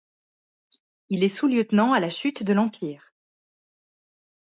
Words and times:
Il 1.09 1.23
est 1.23 1.29
sous-lieutenant 1.29 1.93
à 1.93 1.99
la 1.99 2.09
chute 2.09 2.41
de 2.41 2.53
l’Empire. 2.53 3.13